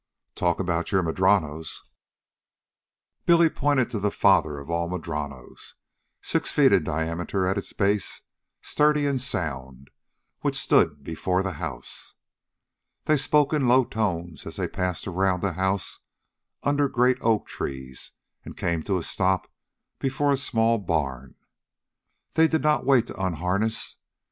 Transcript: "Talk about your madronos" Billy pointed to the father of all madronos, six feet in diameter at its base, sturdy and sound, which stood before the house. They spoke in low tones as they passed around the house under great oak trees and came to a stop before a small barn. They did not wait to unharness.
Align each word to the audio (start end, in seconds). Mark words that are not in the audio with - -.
"Talk 0.33 0.59
about 0.59 0.91
your 0.91 1.03
madronos" 1.03 1.83
Billy 3.27 3.51
pointed 3.51 3.91
to 3.91 3.99
the 3.99 4.09
father 4.09 4.57
of 4.57 4.67
all 4.67 4.89
madronos, 4.89 5.75
six 6.23 6.49
feet 6.51 6.73
in 6.73 6.83
diameter 6.83 7.45
at 7.45 7.55
its 7.55 7.71
base, 7.71 8.21
sturdy 8.63 9.05
and 9.05 9.21
sound, 9.21 9.91
which 10.39 10.55
stood 10.55 11.03
before 11.03 11.43
the 11.43 11.53
house. 11.61 12.15
They 13.05 13.15
spoke 13.15 13.53
in 13.53 13.67
low 13.67 13.83
tones 13.85 14.47
as 14.47 14.55
they 14.55 14.67
passed 14.67 15.05
around 15.05 15.41
the 15.43 15.53
house 15.53 15.99
under 16.63 16.89
great 16.89 17.19
oak 17.21 17.45
trees 17.45 18.13
and 18.43 18.57
came 18.57 18.81
to 18.85 18.97
a 18.97 19.03
stop 19.03 19.51
before 19.99 20.31
a 20.31 20.35
small 20.37 20.79
barn. 20.79 21.35
They 22.33 22.47
did 22.47 22.63
not 22.63 22.87
wait 22.87 23.05
to 23.05 23.23
unharness. 23.23 23.97